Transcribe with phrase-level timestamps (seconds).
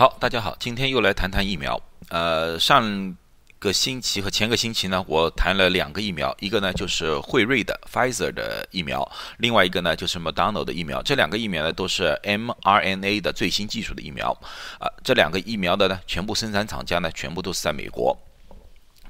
[0.00, 1.78] 好，大家好，今天又来谈谈疫苗。
[2.08, 3.14] 呃，上
[3.58, 11.02] 个星期和前个星期呢，我谈了两个疫苗，一个呢就是辉瑞的 Pfizer 的疫苗，另外一个呢就是 m c d o n a l d 的疫苗。
[11.02, 14.32] 这两个疫苗呢都是 mRNA 的最新技术的疫苗。
[14.78, 18.16] 啊，这两个疫苗的呢全部生产厂家呢全部都是在美国。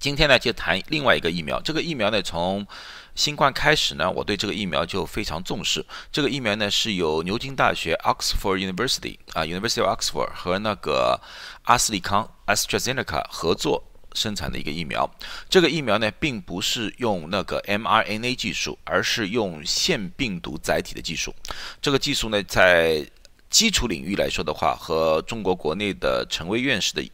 [0.01, 2.67] 今天呢就谈另外一个疫苗，这个疫苗呢从
[3.15, 5.85] 新冠开始呢，我对这个疫苗就非常重视。
[6.11, 11.21] 这个疫苗呢是由牛津大学 Oxford University 啊，University of Oxford 和那个
[11.65, 13.85] 阿斯利康 AstraZeneca 合作
[14.15, 15.09] 生产的一个疫苗。
[15.51, 21.35] 这个疫苗呢并不是用那个 mRNA 技术，而是用腺病毒载体的技术。
[21.83, 23.07] 这个技术呢在
[23.51, 27.07] 基础领域来说的话，和中国国内的陈薇院士的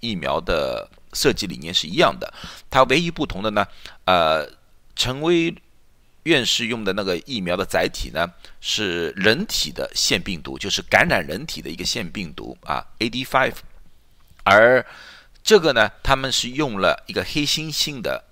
[0.00, 2.32] 疫苗的设计理念是一样的。
[2.68, 3.66] 它唯一不同的呢，
[4.04, 4.60] 呃。
[4.96, 5.54] 陈薇
[6.24, 13.54] 院士用的那个疫苗的载体呢，是人体的腺病毒，就是感染人体的一个腺病毒啊，AD5。
[14.42, 14.84] 而
[15.42, 18.22] 这个呢，他们是用了一个黑猩猩的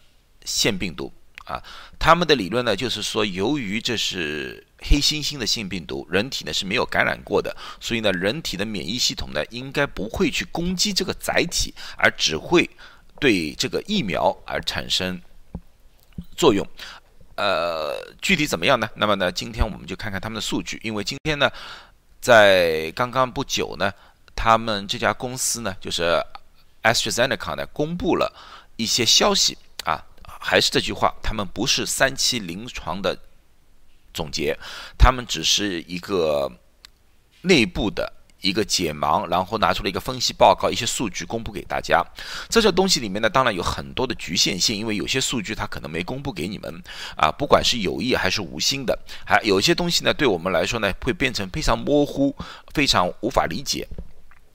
[0.44, 1.10] 腺病毒
[1.46, 1.62] 啊。
[1.98, 12.68] 他们的理论呢，就是说，由于这是黑猩猩的性病毒，人体呢是没有感染过的，所以呢，人体的免疫系统呢，应该不会去攻击这个载体，而只会
[13.18, 15.20] 对这个疫苗而产生。
[16.36, 16.66] 作用，
[17.36, 18.90] 呃，具体怎么样呢？
[18.96, 20.80] 那么呢，今天我们就看看他们的数据。
[20.82, 21.48] 因为今天呢，
[22.20, 23.92] 在刚刚不久呢，
[24.34, 26.20] 他们这家公司呢，就是
[26.82, 28.34] AstraZeneca 呢，公布了
[28.76, 30.04] 一些消息啊。
[30.40, 33.16] 还是这句话，他们不是三期临床的
[34.18, 34.58] 总结，
[34.98, 36.50] 他们只是一个
[37.42, 38.12] 内部的。
[38.40, 42.06] 一个解盲，然后拿出了一个分析报告，一些数据公布给大家。
[42.48, 46.72] 这些东西里面呢，当然有很多的局限性，因为有些数据它可能没公布给你们
[47.16, 52.32] 啊，不管是有意还是无心的，还有些东西呢，对我们来说呢，会变成非常模糊，
[52.72, 53.84] 非常无法理解。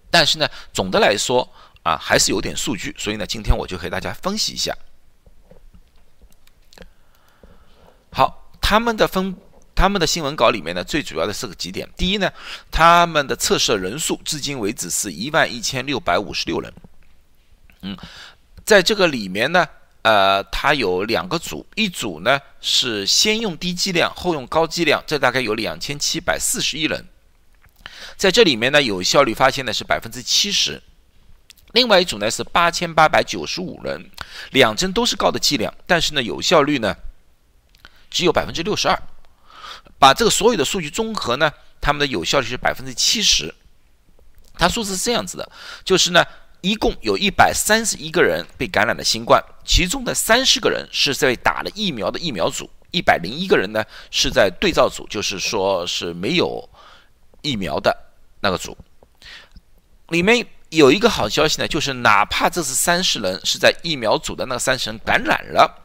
[0.09, 1.45] 但是呢，总的来说
[1.83, 4.73] 啊，还是有点数据，所以呢，今天我就给大家分析一下。
[8.13, 9.35] 好，他们的分。
[9.75, 11.89] 他们的新闻稿里面呢，最主要的是个几点。
[11.97, 12.31] 第一呢，
[12.71, 16.73] 他们的测试人数至今为止是一万一千六百五十六人。
[17.81, 17.97] 嗯，
[18.63, 19.67] 在这个里面呢，
[20.03, 27.05] 呃，它有两个组，一组呢是先用低剂量，后用高剂量，这大概有两千七百四十一人。
[28.15, 30.81] 在这里面呢，有效率发现呢是百分之七十。
[31.73, 34.11] 另外一组呢是八千八百九十五人，
[34.51, 36.95] 两针都是高的剂量，但是呢，有效率呢
[38.11, 38.97] 只有百分之六十二。
[39.99, 43.53] 把这个所有的数据综合呢，他们的有效率是百分之七十。
[44.55, 45.51] 它数字是这样子的，
[45.83, 46.23] 就是呢，
[46.61, 56.69] 一共有一百三十一个人被感染了新冠，其中的三十个人是在打了疫苗的疫苗组，一百零一个人呢是在对照组，就是说是没有
[57.41, 57.97] 疫苗的
[58.41, 58.77] 那个组。
[60.09, 60.45] 里面
[60.75, 65.79] 有一个好消息呢，就是哪怕这是三十人是在疫苗组的那三十人感染了。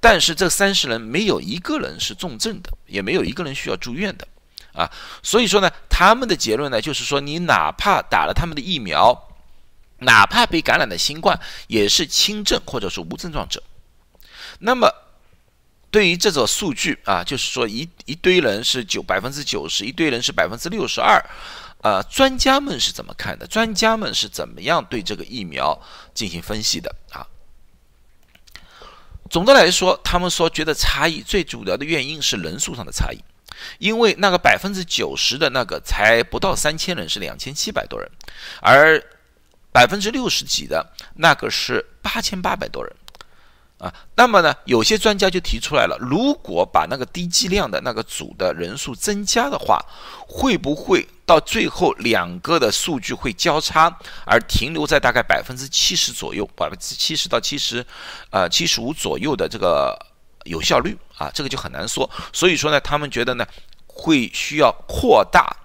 [0.00, 4.26] 但是这三十人没有一个人是重症的，也没有一个人需要住院的，
[4.74, 4.90] 啊，
[5.22, 9.28] 所以说呢，他们的结论呢，就是说你哪怕打了他们的疫苗，
[9.98, 11.38] 哪怕被感染的新冠，
[11.68, 13.62] 也是轻症或者是无症状者。
[14.58, 14.92] 那么
[15.92, 21.24] 对于这种数据啊，就是说一一堆人是九百分之九十，一堆人是百分之六十二，
[21.82, 23.46] 啊，专家们是怎么看的？
[23.46, 25.78] 专家们是怎么样对这个疫苗
[26.14, 26.94] 进行分析的？
[27.10, 27.26] 啊？
[29.28, 33.18] 总的来说，他们说觉得差异最主要的原因是人数上的差异，
[33.78, 38.08] 因为那个百分之九十的那个才不到三千人，是两千七百多人，
[38.60, 39.02] 而
[39.72, 42.94] 百分之六十几的那个是八千八百多人。
[43.78, 49.84] 啊，那么呢，有些专家就提出来了，如果把那个低剂量的那个组的人数增加的话，
[50.28, 57.82] 会不会到最后两个的数据会交叉，而停留在大概百分之七十左右，百分之七十到七十，
[58.28, 59.98] 呃，七十五左右的这个
[60.44, 62.10] 有效率啊，这个就很难说。
[62.34, 63.46] 所以说呢，他们觉得呢，
[63.86, 65.56] 会需要扩大。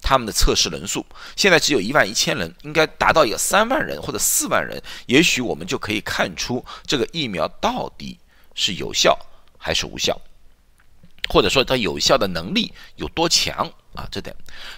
[0.00, 1.04] 他们的测试人数
[1.34, 8.16] 现在只有一万一千人，应该达到有三万人或者四万人，也许我们就可以看出这个疫苗到底
[8.54, 9.18] 是有效
[9.58, 10.16] 还是无效，
[11.28, 13.68] 或者说它有效的能力有多强
[13.98, 14.08] 啊？
[14.12, 14.34] 这点。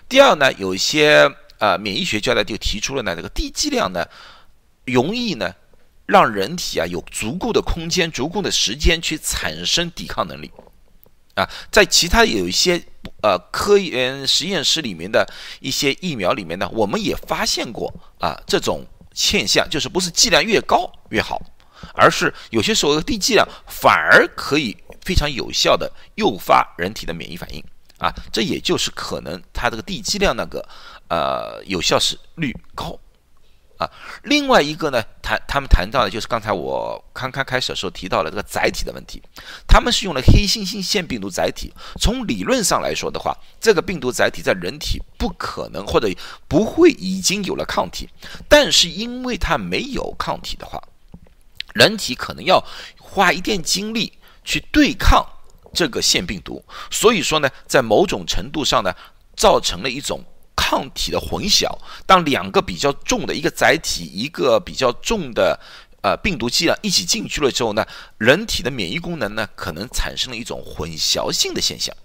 [0.08, 4.06] 第二呢，有一些呃免疫学家呢就提出了呢，这个低剂量呢
[4.86, 5.54] 容易呢
[6.06, 10.50] 让人体啊有足够的空间、足够的时间去产生抵抗能力。
[11.34, 12.82] 啊，在其他有一些
[13.22, 15.26] 呃科研实验室里面的
[15.60, 18.84] 一些疫苗里面呢，我们也发现过啊这种
[19.14, 21.40] 现象，就是不是剂量越高越好，
[21.94, 27.64] 而是有些时候低剂量反而可以非常有效的诱发人体的免疫反应
[28.00, 30.66] 啊，这也就是可能它这个低剂量那个
[31.08, 32.98] 呃有效是率高
[33.76, 33.88] 啊，
[34.24, 39.22] 另外一个呢，谈他们谈到的就是刚才我刚刚开始的时候提到了这个载体的问题，
[39.66, 41.72] 他们是用了黑猩猩腺病毒载体。
[41.98, 46.08] 从理论上来说的话，这个病毒载体在人体不可能或者
[46.48, 48.08] 不会已经有了抗体，
[48.48, 50.82] 但是因为它没有抗体的话，
[51.74, 52.62] 人体可能要
[52.98, 54.12] 花一点精力
[54.44, 55.26] 去对抗
[55.72, 58.92] 这个腺病毒，所以说呢，在某种程度上呢，
[59.36, 60.22] 造成了一种。
[60.62, 61.66] 抗体的混淆，
[62.06, 65.58] 当两个比较重的一个载体，一个比较重的
[66.02, 67.84] 呃病毒剂啊一起进去了之后呢，
[68.18, 71.96] 人体的免疫功能呢可能产生了一种混淆性的现象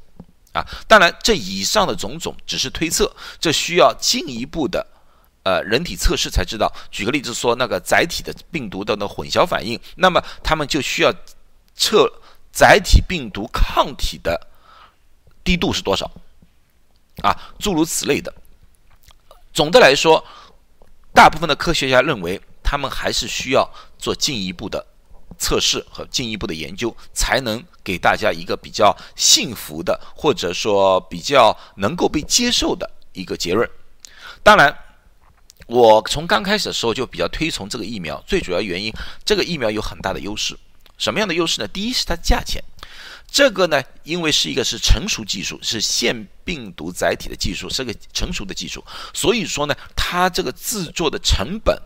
[0.54, 0.66] 啊。
[0.88, 4.88] 当然，这以上的种种只是推测，这需要进一步的
[5.44, 6.72] 呃人体测试才知道。
[6.90, 11.14] 举个例子说，那个载体的病毒的那混淆反应，那么他们就需要
[11.76, 12.12] 测
[12.56, 14.48] 载体病毒抗体的
[15.44, 16.10] 低度是多少
[17.22, 18.34] 啊，诸如此类的。
[19.54, 20.24] 总的来说，
[21.14, 23.70] 大部分的科学家认为，他们还是需要
[24.00, 24.86] 做进一步的
[25.38, 33.70] 测试和进一步的研究，才能给大家一个比较幸福的，或者说比较能够被接受的一个结论。
[34.44, 34.74] 当然，
[35.68, 38.94] 我从刚开始的时候就比较推崇这个疫苗，最主要原因，
[39.26, 40.58] 这个疫苗有很大的优势。
[40.98, 41.68] 什么样的优势呢？
[41.68, 42.64] 第一是它价钱。
[43.28, 48.82] 这个呢，因为是一个是成熟技术，是腺病毒载体的技术，是个成熟的技术，
[49.14, 51.78] 所以说呢，它这个制作的成本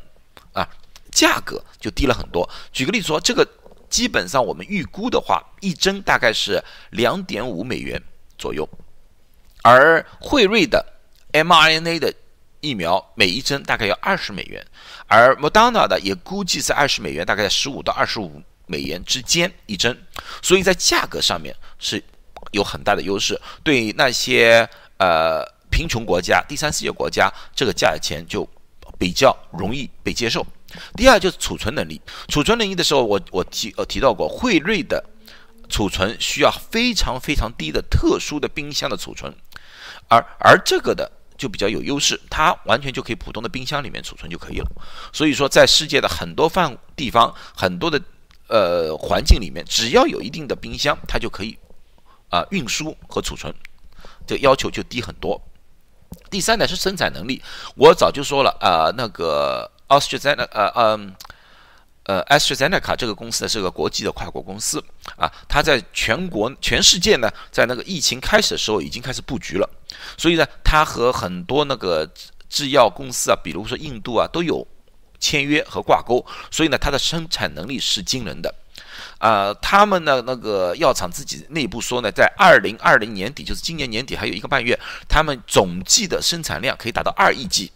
[0.53, 0.67] 啊，
[1.11, 2.47] 价格就低了很多。
[2.71, 3.47] 举个例子说，这个
[3.89, 6.61] 基本上我们预估的话，一针大概是
[6.91, 7.99] 两点五美元
[8.37, 8.67] 左右，
[9.63, 10.85] 而辉瑞的
[11.31, 12.13] mRNA 的
[12.59, 14.63] 疫苗每一针大概要二十美元，
[15.07, 18.43] 而 Moderna 的也估计是二十美元，大概在十五到二十五。
[18.69, 19.97] 美元之间一针，
[20.43, 22.01] 所以在价格上面是
[22.51, 23.39] 有很大的优势。
[23.63, 28.47] 对那些呃贫穷国家、第三世界国家，这个价钱就
[28.99, 30.45] 比较容易被接受。
[30.95, 35.03] 第二就是储存能力，储存能力的时候，我我提呃提到过，惠瑞的
[35.67, 39.33] 储存需要非常非常低的特殊的冰箱的储存，
[40.07, 44.67] 而而这个的就比较有优势，它完全就可以普通的冰箱里面储存就可以了。
[45.11, 47.99] 所以说，在世界的很多范地方，很多的。
[48.49, 51.55] 呃，环境里面只要有一定的冰箱，它就可以
[52.29, 53.53] 啊运输和储存，
[54.25, 55.39] 这要求就低很多。
[56.31, 57.41] 第三呢是生产能力，
[57.75, 61.15] 我早就说了啊，那个 AstraZeneca 呃嗯
[62.05, 64.83] 呃 AstraZeneca 这个公司呢是个国际的跨国公司
[65.15, 69.69] 啊，它在全国全世界呢，在那个疫情开始的时候已经开始布局了，
[70.17, 72.09] 所以呢，它和很多那个
[72.49, 74.67] 制药公司啊，比如说印度啊，都有。
[75.19, 78.53] 签约和挂钩，所以呢，它的生产能力是惊人的。
[79.17, 84.79] 啊，他们的那个药厂自己内部说呢，在二零二零年底，就是今年年底还有一个半月，
[85.09, 87.71] 他们总计的生产量可以达到二亿剂。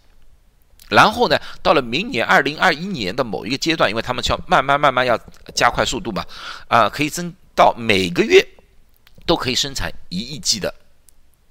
[0.89, 5.19] 然后呢，到了明年二零二一年的某一个阶段，因为他们要慢慢慢慢要
[5.53, 6.25] 加快速度嘛，
[6.67, 8.45] 啊，可以增到每个月
[9.25, 10.73] 都可以生产一亿剂的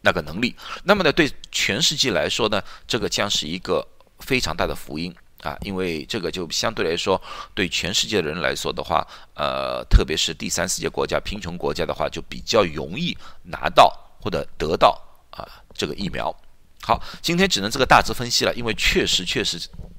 [0.01, 0.55] 那个能力。
[0.85, 3.87] 那么呢，对全世界来说呢，这个将是一个
[4.21, 5.15] 非常大的福音。
[5.43, 7.21] 啊，因为这个就相对来说，
[7.53, 9.05] 对全世界的人来说的话，
[9.35, 14.97] 呃，特别是第三世界国家、贫穷国家的话，就比较容易拿到或者得到
[15.31, 15.43] 啊
[15.75, 16.33] 这个疫苗。
[16.85, 19.59] 好，今天只能这个大致分析了，因为确实确实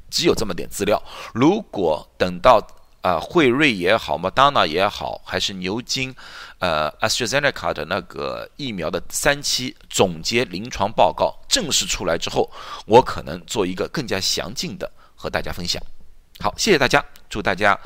[0.09, 1.01] 只有这么点资料。
[1.33, 2.65] 如果等到
[3.01, 6.15] 啊惠瑞也好嘛，Dana 也好，还是牛津
[6.59, 12.49] 呃 AstraZeneca 的那个疫苗的三期总结临床报告正式出来之后，
[12.85, 14.89] 我可能做一个更加详尽的。
[15.23, 15.81] 和大家分享，
[16.41, 17.79] 好，谢谢大家，祝大家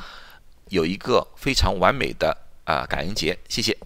[0.70, 3.78] 有一个非常完美的啊感恩节，谢谢。